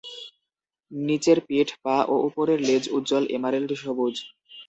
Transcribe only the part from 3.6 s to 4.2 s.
সবুজ।